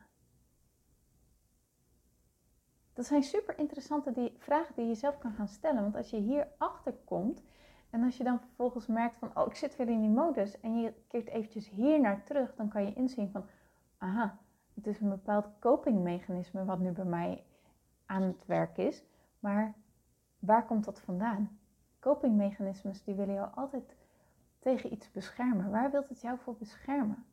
Dat 2.93 3.05
zijn 3.05 3.23
super 3.23 3.57
interessante 3.59 4.11
die, 4.11 4.35
vragen 4.37 4.75
die 4.75 4.85
je 4.85 4.95
zelf 4.95 5.17
kan 5.17 5.33
gaan 5.33 5.47
stellen. 5.47 5.81
Want 5.81 5.95
als 5.95 6.09
je 6.09 6.17
hier 6.17 6.47
achter 6.57 6.93
komt 6.93 7.43
en 7.89 8.03
als 8.03 8.17
je 8.17 8.23
dan 8.23 8.39
vervolgens 8.39 8.87
merkt 8.87 9.17
van, 9.17 9.37
oh, 9.37 9.47
ik 9.47 9.55
zit 9.55 9.75
weer 9.75 9.89
in 9.89 10.01
die 10.01 10.09
modus 10.09 10.59
en 10.59 10.77
je 10.77 10.93
keert 11.07 11.27
eventjes 11.27 11.69
hier 11.69 12.01
naar 12.01 12.23
terug, 12.23 12.55
dan 12.55 12.69
kan 12.69 12.85
je 12.85 12.93
inzien 12.93 13.31
van, 13.31 13.45
aha, 13.97 14.39
het 14.73 14.87
is 14.87 14.99
een 14.99 15.09
bepaald 15.09 15.47
copingmechanisme 15.59 16.65
wat 16.65 16.79
nu 16.79 16.91
bij 16.91 17.05
mij 17.05 17.43
aan 18.05 18.21
het 18.21 18.45
werk 18.45 18.77
is. 18.77 19.03
Maar 19.39 19.73
waar 20.39 20.65
komt 20.65 20.85
dat 20.85 20.99
vandaan? 20.99 21.59
Copingmechanismes 21.99 23.03
die 23.03 23.15
willen 23.15 23.33
jou 23.33 23.55
altijd 23.55 23.95
tegen 24.59 24.93
iets 24.93 25.11
beschermen. 25.11 25.71
Waar 25.71 25.91
wilt 25.91 26.09
het 26.09 26.21
jou 26.21 26.37
voor 26.39 26.55
beschermen? 26.55 27.25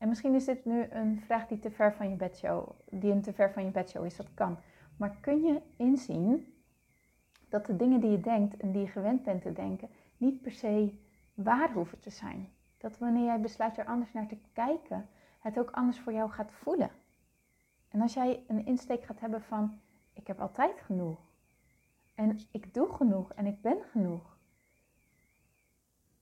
En 0.00 0.08
misschien 0.08 0.34
is 0.34 0.44
dit 0.44 0.64
nu 0.64 0.86
een 0.90 1.20
vraag 1.20 1.46
die 1.46 1.58
te 1.58 1.70
ver 1.70 1.92
van 1.92 2.10
je 2.10 2.16
bedshow, 2.16 2.68
die 2.90 3.12
een 3.12 3.22
te 3.22 3.32
ver 3.32 3.52
van 3.52 3.64
je 3.64 3.70
bedshow 3.70 4.04
is, 4.04 4.16
dat 4.16 4.34
kan. 4.34 4.58
Maar 4.96 5.16
kun 5.20 5.42
je 5.42 5.62
inzien 5.76 6.54
dat 7.48 7.66
de 7.66 7.76
dingen 7.76 8.00
die 8.00 8.10
je 8.10 8.20
denkt 8.20 8.56
en 8.56 8.72
die 8.72 8.80
je 8.80 8.86
gewend 8.86 9.22
bent 9.22 9.42
te 9.42 9.52
denken, 9.52 9.88
niet 10.16 10.40
per 10.40 10.52
se 10.52 10.94
waar 11.34 11.72
hoeven 11.72 12.00
te 12.00 12.10
zijn? 12.10 12.48
Dat 12.78 12.98
wanneer 12.98 13.24
jij 13.24 13.40
besluit 13.40 13.78
er 13.78 13.84
anders 13.84 14.12
naar 14.12 14.26
te 14.26 14.38
kijken, 14.52 15.08
het 15.38 15.58
ook 15.58 15.70
anders 15.70 16.00
voor 16.00 16.12
jou 16.12 16.30
gaat 16.30 16.52
voelen. 16.52 16.90
En 17.88 18.00
als 18.00 18.14
jij 18.14 18.44
een 18.46 18.66
insteek 18.66 19.04
gaat 19.04 19.20
hebben 19.20 19.42
van, 19.42 19.80
ik 20.12 20.26
heb 20.26 20.40
altijd 20.40 20.80
genoeg. 20.80 21.18
En 22.14 22.38
ik 22.50 22.74
doe 22.74 22.92
genoeg 22.92 23.32
en 23.32 23.46
ik 23.46 23.60
ben 23.60 23.82
genoeg. 23.90 24.36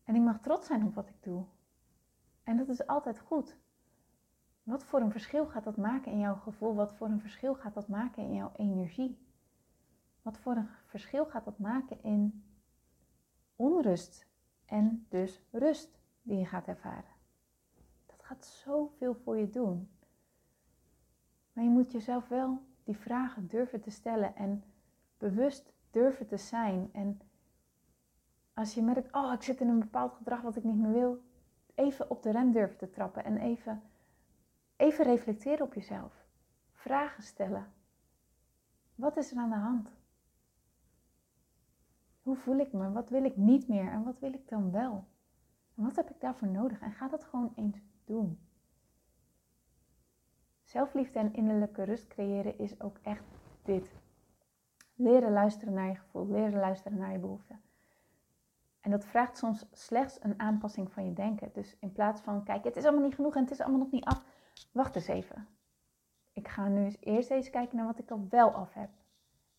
En 0.04 0.14
ik 0.14 0.22
mag 0.22 0.40
trots 0.40 0.66
zijn 0.66 0.84
op 0.84 0.94
wat 0.94 1.08
ik 1.08 1.22
doe. 1.22 1.44
En 2.42 2.56
dat 2.56 2.68
is 2.68 2.86
altijd 2.86 3.18
goed. 3.18 3.56
Wat 4.68 4.84
voor 4.84 5.00
een 5.00 5.10
verschil 5.10 5.46
gaat 5.46 5.64
dat 5.64 5.76
maken 5.76 6.12
in 6.12 6.18
jouw 6.18 6.34
gevoel? 6.34 6.74
Wat 6.74 6.92
voor 6.92 7.06
een 7.06 7.20
verschil 7.20 7.54
gaat 7.54 7.74
dat 7.74 7.88
maken 7.88 8.22
in 8.22 8.34
jouw 8.34 8.52
energie? 8.56 9.18
Wat 10.22 10.38
voor 10.38 10.56
een 10.56 10.68
verschil 10.86 11.26
gaat 11.26 11.44
dat 11.44 11.58
maken 11.58 12.02
in 12.02 12.44
onrust 13.56 14.26
en 14.64 15.06
dus 15.08 15.42
rust 15.50 15.98
die 16.22 16.38
je 16.38 16.46
gaat 16.46 16.66
ervaren? 16.66 17.14
Dat 18.06 18.22
gaat 18.22 18.44
zoveel 18.44 19.14
voor 19.14 19.38
je 19.38 19.50
doen. 19.50 19.90
Maar 21.52 21.64
je 21.64 21.70
moet 21.70 21.92
jezelf 21.92 22.28
wel 22.28 22.62
die 22.84 22.96
vragen 22.96 23.46
durven 23.46 23.80
te 23.80 23.90
stellen 23.90 24.36
en 24.36 24.64
bewust 25.18 25.72
durven 25.90 26.26
te 26.26 26.36
zijn. 26.36 26.88
En 26.92 27.20
als 28.54 28.74
je 28.74 28.82
merkt, 28.82 29.14
oh, 29.14 29.32
ik 29.32 29.42
zit 29.42 29.60
in 29.60 29.68
een 29.68 29.80
bepaald 29.80 30.12
gedrag 30.12 30.40
wat 30.40 30.56
ik 30.56 30.64
niet 30.64 30.78
meer 30.78 30.92
wil, 30.92 31.22
even 31.74 32.10
op 32.10 32.22
de 32.22 32.30
rem 32.30 32.52
durven 32.52 32.76
te 32.76 32.90
trappen 32.90 33.24
en 33.24 33.36
even, 33.36 33.82
even 34.78 35.04
reflecteren 35.04 35.66
op 35.66 35.74
jezelf. 35.74 36.26
Vragen 36.72 37.22
stellen. 37.22 37.72
Wat 38.94 39.16
is 39.16 39.30
er 39.30 39.38
aan 39.38 39.50
de 39.50 39.56
hand? 39.56 39.90
Hoe 42.22 42.36
voel 42.36 42.58
ik 42.58 42.72
me? 42.72 42.92
Wat 42.92 43.08
wil 43.08 43.24
ik 43.24 43.36
niet 43.36 43.68
meer 43.68 43.90
en 43.90 44.04
wat 44.04 44.18
wil 44.18 44.32
ik 44.32 44.48
dan 44.48 44.70
wel? 44.70 45.04
En 45.76 45.82
wat 45.84 45.96
heb 45.96 46.10
ik 46.10 46.20
daarvoor 46.20 46.48
nodig? 46.48 46.80
En 46.80 46.92
ga 46.92 47.08
dat 47.08 47.24
gewoon 47.24 47.52
eens 47.54 47.78
doen. 48.04 48.38
Zelfliefde 50.62 51.18
en 51.18 51.32
innerlijke 51.32 51.82
rust 51.82 52.06
creëren 52.06 52.58
is 52.58 52.80
ook 52.80 52.98
echt 53.02 53.24
dit. 53.62 53.92
Leren 54.94 55.32
luisteren 55.32 55.74
naar 55.74 55.88
je 55.88 55.94
gevoel, 55.94 56.26
leren 56.26 56.60
luisteren 56.60 56.98
naar 56.98 57.12
je 57.12 57.18
behoeften. 57.18 57.60
En 58.80 58.90
dat 58.90 59.04
vraagt 59.04 59.38
soms 59.38 59.66
slechts 59.72 60.22
een 60.22 60.40
aanpassing 60.40 60.92
van 60.92 61.04
je 61.04 61.12
denken. 61.12 61.50
Dus 61.52 61.76
in 61.80 61.92
plaats 61.92 62.20
van, 62.20 62.44
kijk, 62.44 62.64
het 62.64 62.76
is 62.76 62.84
allemaal 62.84 63.04
niet 63.04 63.14
genoeg 63.14 63.34
en 63.34 63.42
het 63.42 63.50
is 63.50 63.60
allemaal 63.60 63.80
nog 63.80 63.90
niet 63.90 64.04
af. 64.04 64.24
Wacht 64.78 64.94
eens 64.94 65.06
even. 65.06 65.48
Ik 66.32 66.48
ga 66.48 66.68
nu 66.68 66.84
eens 66.84 66.96
eerst 67.00 67.30
eens 67.30 67.50
kijken 67.50 67.76
naar 67.76 67.86
wat 67.86 67.98
ik 67.98 68.10
al 68.10 68.26
wel 68.30 68.50
af 68.50 68.74
heb. 68.74 68.90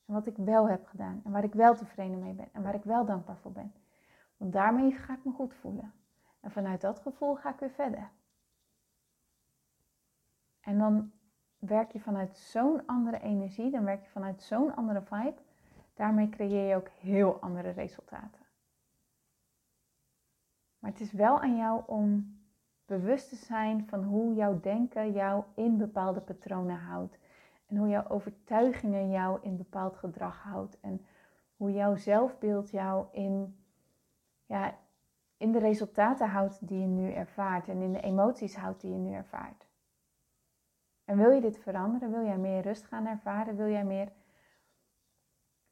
En 0.06 0.14
wat 0.14 0.28
ik 0.28 0.38
wel 0.38 0.70
heb 0.70 0.86
gedaan. 0.86 1.22
En 1.24 1.32
waar 1.32 1.44
ik 1.44 1.54
wel 1.54 1.76
tevreden 1.76 2.20
mee 2.20 2.34
ben. 2.34 2.50
En 2.54 2.64
waar 2.64 2.76
ik 2.76 2.84
wel 2.84 3.06
dankbaar 3.06 3.38
voor 3.38 3.52
ben. 3.52 3.74
Want 4.38 4.54
daarmee 4.54 4.92
ga 4.92 5.14
ik 5.14 5.26
me 5.26 5.32
goed 5.32 5.54
voelen. 5.54 5.94
En 6.40 6.52
vanuit 6.52 6.82
dat 6.82 7.00
gevoel 7.00 7.36
ga 7.36 7.54
ik 7.54 7.60
weer 7.60 7.70
verder. 7.70 8.10
En 10.62 10.78
dan 10.78 11.12
werk 11.58 11.92
je 11.92 12.00
vanuit 12.00 12.38
zo'n 12.38 12.86
andere 12.86 13.20
energie. 13.20 13.72
Dan 13.72 13.84
werk 13.84 14.04
je 14.04 14.10
vanuit 14.10 14.42
zo'n 14.42 14.76
andere 14.76 15.02
vibe. 15.02 15.42
Daarmee 15.94 16.30
creëer 16.30 16.68
je 16.68 16.76
ook 16.76 16.90
heel 16.90 17.40
andere 17.40 17.70
resultaten. 17.70 18.46
Maar 20.80 20.92
het 20.92 21.00
is 21.00 21.12
wel 21.12 21.40
aan 21.40 21.58
jou 21.58 21.84
om 21.86 22.38
bewust 22.90 23.30
te 23.30 23.36
zijn 23.36 23.88
van 23.88 24.04
hoe 24.04 24.34
jouw 24.34 24.60
denken 24.60 25.12
jou 25.12 25.44
in 25.56 25.78
bepaalde 25.78 26.22
patronen 26.22 26.78
houdt. 26.78 27.20
En 27.68 27.78
hoe 27.78 27.88
jouw 27.88 28.08
overtuigingen 28.08 29.10
jou 29.10 29.40
in 29.42 29.58
bepaald 29.58 29.96
gedrag 29.96 30.44
houdt. 30.44 30.80
En 30.80 31.06
hoe 31.58 31.72
jouw 31.72 31.96
zelfbeeld 31.96 32.70
jou 32.70 33.06
in, 33.12 33.60
ja, 34.46 34.78
in 35.38 35.52
de 35.52 35.60
resultaten 35.60 36.30
houdt 36.30 36.68
die 36.68 36.80
je 36.80 36.88
nu 36.88 37.12
ervaart. 37.12 37.68
En 37.68 37.82
in 37.82 37.94
de 37.94 38.02
emoties 38.02 38.56
houdt 38.56 38.82
die 38.82 38.92
je 38.92 38.98
nu 38.98 39.14
ervaart. 39.14 39.68
En 41.06 41.18
wil 41.18 41.32
je 41.32 41.42
dit 41.42 41.58
veranderen? 41.58 42.12
Wil 42.12 42.24
jij 42.24 42.38
meer 42.38 42.62
rust 42.62 42.86
gaan 42.86 43.08
ervaren? 43.08 43.56
Wil 43.56 43.70
jij 43.70 43.86
meer, 43.86 44.12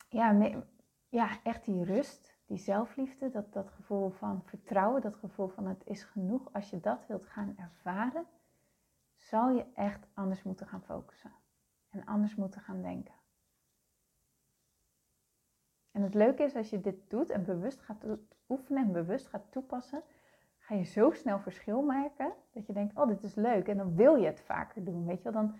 ja, 0.09 0.31
meer, 0.31 0.67
ja 1.09 1.29
echt 1.43 1.65
die 1.65 1.83
rust? 1.83 2.36
Die 2.47 2.57
zelfliefde, 2.57 3.29
dat, 3.29 3.53
dat 3.53 3.69
gevoel 3.69 4.09
van 4.09 4.43
vertrouwen, 4.43 5.01
dat 5.01 5.15
gevoel 5.15 5.47
van 5.47 5.67
het 5.67 5.81
is 5.85 6.03
genoeg, 6.03 6.53
als 6.53 6.69
je 6.69 6.79
dat 6.79 7.07
wilt 7.07 7.25
gaan 7.25 7.57
ervaren, 7.57 8.25
zal 9.15 9.49
je 9.49 9.65
echt 9.73 10.07
anders 10.13 10.43
moeten 10.43 10.67
gaan 10.67 10.83
focussen 10.83 11.31
en 11.89 12.05
anders 12.05 12.35
moeten 12.35 12.61
gaan 12.61 12.81
denken. 12.81 13.13
En 15.91 16.01
het 16.01 16.13
leuke 16.13 16.43
is 16.43 16.55
als 16.55 16.69
je 16.69 16.81
dit 16.81 17.09
doet 17.09 17.29
en 17.29 17.45
bewust 17.45 17.81
gaat 17.81 18.05
oefenen 18.49 18.83
en 18.83 18.91
bewust 18.91 19.27
gaat 19.27 19.51
toepassen, 19.51 20.03
ga 20.57 20.75
je 20.75 20.83
zo 20.83 21.11
snel 21.11 21.39
verschil 21.39 21.81
merken 21.81 22.33
dat 22.51 22.65
je 22.65 22.73
denkt, 22.73 22.97
oh 22.97 23.07
dit 23.07 23.23
is 23.23 23.35
leuk 23.35 23.67
en 23.67 23.77
dan 23.77 23.95
wil 23.95 24.15
je 24.15 24.25
het 24.25 24.41
vaker 24.41 24.83
doen, 24.83 25.05
weet 25.05 25.23
je 25.23 25.31
wel. 25.31 25.41
Dan 25.41 25.59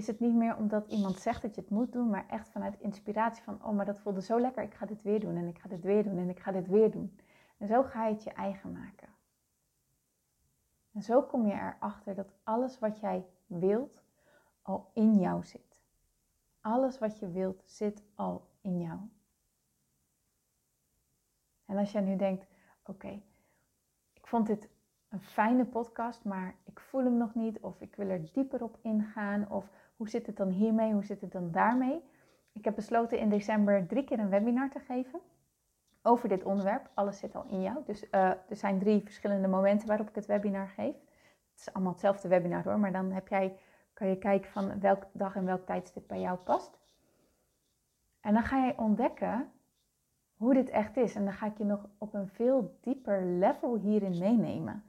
is 0.00 0.06
het 0.06 0.20
niet 0.20 0.34
meer 0.34 0.56
omdat 0.56 0.86
iemand 0.86 1.18
zegt 1.18 1.42
dat 1.42 1.54
je 1.54 1.60
het 1.60 1.70
moet 1.70 1.92
doen, 1.92 2.10
maar 2.10 2.28
echt 2.28 2.48
vanuit 2.48 2.80
inspiratie 2.80 3.42
van, 3.42 3.64
oh, 3.64 3.72
maar 3.72 3.84
dat 3.84 4.00
voelde 4.00 4.22
zo 4.22 4.40
lekker, 4.40 4.62
ik 4.62 4.74
ga 4.74 4.86
dit 4.86 5.02
weer 5.02 5.20
doen 5.20 5.36
en 5.36 5.48
ik 5.48 5.58
ga 5.58 5.68
dit 5.68 5.82
weer 5.82 6.02
doen 6.02 6.18
en 6.18 6.28
ik 6.28 6.40
ga 6.40 6.52
dit 6.52 6.66
weer 6.68 6.90
doen. 6.90 7.18
En 7.58 7.66
zo 7.66 7.82
ga 7.82 8.06
je 8.06 8.12
het 8.12 8.22
je 8.22 8.32
eigen 8.32 8.72
maken. 8.72 9.08
En 10.92 11.02
zo 11.02 11.22
kom 11.22 11.46
je 11.46 11.52
erachter 11.52 12.14
dat 12.14 12.32
alles 12.44 12.78
wat 12.78 13.00
jij 13.00 13.26
wilt 13.46 14.04
al 14.62 14.90
in 14.94 15.18
jou 15.18 15.44
zit. 15.44 15.82
Alles 16.60 16.98
wat 16.98 17.18
je 17.18 17.30
wilt 17.30 17.62
zit 17.64 18.02
al 18.14 18.48
in 18.60 18.80
jou. 18.80 18.98
En 21.64 21.76
als 21.76 21.92
jij 21.92 22.02
nu 22.02 22.16
denkt, 22.16 22.46
oké, 22.84 23.22
ik 24.12 24.26
vond 24.26 24.46
dit 24.46 24.68
een 25.08 25.20
fijne 25.20 25.64
podcast, 25.64 26.24
maar 26.24 26.54
ik 26.64 26.80
voel 26.80 27.04
hem 27.04 27.16
nog 27.16 27.34
niet 27.34 27.60
of 27.60 27.80
ik 27.80 27.96
wil 27.96 28.08
er 28.08 28.32
dieper 28.32 28.62
op 28.62 28.78
ingaan 28.82 29.50
of 29.50 29.70
hoe 30.00 30.08
zit 30.08 30.26
het 30.26 30.36
dan 30.36 30.48
hiermee? 30.48 30.92
Hoe 30.92 31.04
zit 31.04 31.20
het 31.20 31.32
dan 31.32 31.50
daarmee? 31.50 32.02
Ik 32.52 32.64
heb 32.64 32.74
besloten 32.74 33.18
in 33.18 33.28
december 33.28 33.86
drie 33.86 34.04
keer 34.04 34.18
een 34.18 34.28
webinar 34.28 34.70
te 34.70 34.78
geven 34.78 35.20
over 36.02 36.28
dit 36.28 36.44
onderwerp. 36.44 36.90
Alles 36.94 37.18
zit 37.18 37.34
al 37.34 37.44
in 37.48 37.62
jou. 37.62 37.78
Dus 37.84 38.04
uh, 38.04 38.10
er 38.28 38.56
zijn 38.56 38.78
drie 38.78 39.02
verschillende 39.02 39.48
momenten 39.48 39.88
waarop 39.88 40.08
ik 40.08 40.14
het 40.14 40.26
webinar 40.26 40.68
geef. 40.68 40.94
Het 41.50 41.60
is 41.60 41.72
allemaal 41.72 41.92
hetzelfde 41.92 42.28
webinar 42.28 42.64
hoor, 42.64 42.78
maar 42.78 42.92
dan 42.92 43.12
heb 43.12 43.28
jij, 43.28 43.58
kan 43.92 44.08
je 44.08 44.18
kijken 44.18 44.50
van 44.50 44.80
welke 44.80 45.06
dag 45.12 45.36
en 45.36 45.44
welk 45.44 45.66
tijdstip 45.66 46.08
bij 46.08 46.20
jou 46.20 46.38
past. 46.38 46.78
En 48.20 48.34
dan 48.34 48.42
ga 48.42 48.64
je 48.64 48.78
ontdekken 48.78 49.50
hoe 50.36 50.54
dit 50.54 50.70
echt 50.70 50.96
is. 50.96 51.14
En 51.14 51.24
dan 51.24 51.32
ga 51.32 51.46
ik 51.46 51.58
je 51.58 51.64
nog 51.64 51.88
op 51.98 52.14
een 52.14 52.28
veel 52.28 52.78
dieper 52.80 53.24
level 53.24 53.76
hierin 53.76 54.18
meenemen. 54.18 54.84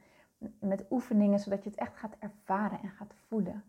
Met 0.60 0.86
oefeningen, 0.90 1.40
zodat 1.40 1.64
je 1.64 1.70
het 1.70 1.80
echt 1.80 1.98
gaat 1.98 2.16
ervaren 2.20 2.80
en 2.82 2.90
gaat 2.90 3.14
voelen. 3.28 3.64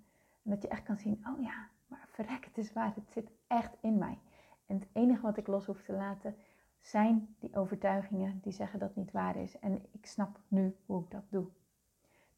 En 0.45 0.51
dat 0.51 0.63
je 0.63 0.69
echt 0.69 0.83
kan 0.83 0.99
zien, 0.99 1.25
oh 1.29 1.43
ja, 1.43 1.69
maar 1.87 2.07
verrek, 2.11 2.45
het 2.45 2.59
is 2.59 2.73
waar, 2.73 2.93
het 2.95 3.13
zit 3.13 3.31
echt 3.47 3.77
in 3.81 3.99
mij. 3.99 4.19
En 4.67 4.79
het 4.79 4.89
enige 4.93 5.23
wat 5.23 5.37
ik 5.37 5.47
los 5.47 5.67
hoef 5.67 5.83
te 5.83 5.93
laten 5.93 6.37
zijn 6.81 7.37
die 7.39 7.57
overtuigingen 7.57 8.41
die 8.43 8.53
zeggen 8.53 8.79
dat 8.79 8.89
het 8.89 8.97
niet 8.97 9.13
waar 9.13 9.37
is. 9.37 9.59
En 9.59 9.87
ik 9.93 10.07
snap 10.07 10.41
nu 10.49 10.77
hoe 10.87 11.03
ik 11.03 11.11
dat 11.11 11.25
doe. 11.29 11.47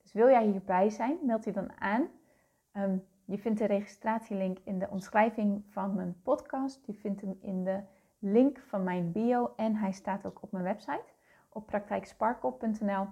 Dus 0.03 0.13
wil 0.13 0.29
jij 0.29 0.47
hierbij 0.47 0.91
zijn, 0.91 1.19
meld 1.23 1.45
je 1.45 1.53
dan 1.53 1.81
aan. 1.81 2.09
Ehm, 2.73 2.97
je 3.25 3.39
vindt 3.39 3.59
de 3.59 3.65
registratielink 3.65 4.59
in 4.65 4.79
de 4.79 4.89
omschrijving 4.91 5.65
van 5.69 5.95
mijn 5.95 6.21
podcast. 6.23 6.87
Je 6.87 6.95
vindt 6.95 7.21
hem 7.21 7.39
in 7.41 7.65
de 7.65 7.83
link 8.19 8.59
van 8.59 8.83
mijn 8.83 9.13
bio 9.13 9.53
en 9.57 9.77
hij 9.77 9.93
staat 9.93 10.27
ook 10.27 10.43
op 10.43 10.53
mijn 10.53 10.65
website 10.65 11.13
op 11.49 11.67
praktijksparkle.nl. 11.67 13.07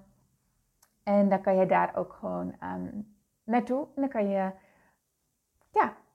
En 1.02 1.28
dan 1.28 1.40
kan 1.40 1.56
je 1.56 1.66
daar 1.66 1.96
ook 1.96 2.12
gewoon 2.12 2.54
um, 2.62 3.14
naartoe. 3.44 3.86
En 3.94 4.00
dan 4.00 4.08
kan 4.08 4.28
je 4.28 4.52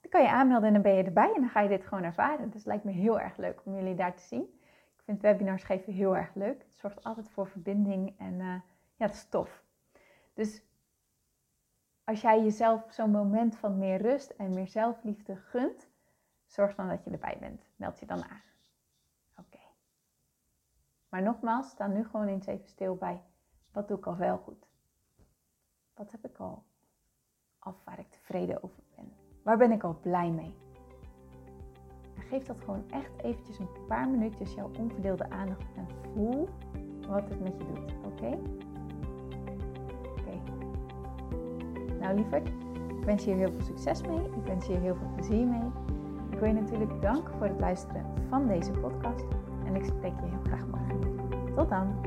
dan 0.09 0.21
kan 0.21 0.29
je 0.29 0.35
aanmelden 0.37 0.67
en 0.67 0.73
dan 0.73 0.81
ben 0.81 0.95
je 0.95 1.03
erbij 1.03 1.33
en 1.33 1.41
dan 1.41 1.49
ga 1.49 1.61
je 1.61 1.69
dit 1.69 1.85
gewoon 1.85 2.03
ervaren. 2.03 2.45
Dus 2.45 2.53
het 2.53 2.65
lijkt 2.65 2.83
me 2.83 2.91
heel 2.91 3.19
erg 3.19 3.37
leuk 3.37 3.61
om 3.65 3.75
jullie 3.75 3.95
daar 3.95 4.15
te 4.15 4.23
zien. 4.23 4.43
Ik 4.97 5.03
vind 5.03 5.21
webinars 5.21 5.63
geven 5.63 5.93
heel 5.93 6.15
erg 6.15 6.35
leuk. 6.35 6.61
Het 6.61 6.77
zorgt 6.77 7.03
altijd 7.03 7.29
voor 7.29 7.47
verbinding 7.47 8.19
en 8.19 8.33
uh, 8.33 8.61
ja, 8.95 9.05
het 9.05 9.13
is 9.13 9.29
tof. 9.29 9.63
Dus 10.33 10.61
als 12.03 12.21
jij 12.21 12.43
jezelf 12.43 12.85
zo'n 12.89 13.11
moment 13.11 13.55
van 13.55 13.77
meer 13.77 14.01
rust 14.01 14.29
en 14.29 14.53
meer 14.53 14.67
zelfliefde 14.67 15.35
gunt, 15.35 15.89
zorg 16.45 16.75
dan 16.75 16.87
dat 16.87 17.03
je 17.03 17.11
erbij 17.11 17.37
bent. 17.39 17.69
Meld 17.75 17.99
je 17.99 18.05
dan 18.05 18.23
aan. 18.23 18.41
Oké. 19.37 19.59
Maar 21.09 21.21
nogmaals, 21.21 21.69
sta 21.69 21.87
nu 21.87 22.05
gewoon 22.05 22.27
eens 22.27 22.45
even 22.45 22.67
stil 22.67 22.95
bij. 22.95 23.21
Wat 23.71 23.87
doe 23.87 23.97
ik 23.97 24.07
al 24.07 24.17
wel 24.17 24.37
goed? 24.37 24.67
Wat 25.93 26.11
heb 26.11 26.25
ik 26.25 26.37
al 26.37 26.63
af 27.59 27.83
waar 27.83 27.99
ik 27.99 28.09
tevreden 28.09 28.63
over 28.63 28.83
ben? 28.95 29.26
Waar 29.47 29.57
ben 29.57 29.71
ik 29.71 29.83
al 29.83 29.97
blij 30.01 30.31
mee? 30.31 30.53
Geef 32.15 32.45
dat 32.45 32.59
gewoon 32.59 32.83
echt 32.89 33.11
eventjes 33.21 33.59
een 33.59 33.69
paar 33.87 34.09
minuutjes 34.09 34.53
jouw 34.53 34.69
onverdeelde 34.79 35.29
aandacht 35.29 35.65
en 35.75 35.87
voel 36.13 36.49
wat 37.07 37.29
het 37.29 37.43
met 37.43 37.53
je 37.57 37.65
doet. 37.73 37.93
Oké? 38.05 38.37
Oké. 40.19 40.39
Nou 41.99 42.15
lieverd, 42.15 42.47
ik 42.97 43.03
wens 43.05 43.23
je 43.23 43.31
heel 43.31 43.51
veel 43.51 43.61
succes 43.61 44.01
mee. 44.01 44.25
Ik 44.25 44.45
wens 44.45 44.65
je 44.65 44.73
heel 44.73 44.95
veel 44.95 45.11
plezier 45.15 45.45
mee. 45.45 45.69
Ik 46.29 46.39
wil 46.39 46.47
je 46.47 46.53
natuurlijk 46.53 47.01
danken 47.01 47.33
voor 47.33 47.47
het 47.47 47.59
luisteren 47.59 48.05
van 48.29 48.47
deze 48.47 48.71
podcast. 48.71 49.25
En 49.65 49.75
ik 49.75 49.85
spreek 49.85 50.19
je 50.19 50.25
heel 50.25 50.43
graag 50.43 50.67
morgen. 50.67 50.99
Tot 51.55 51.69
dan! 51.69 52.06